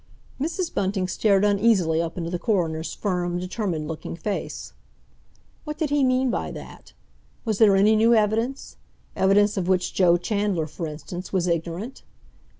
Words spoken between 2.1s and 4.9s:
into the coroner's firm, determined looking face.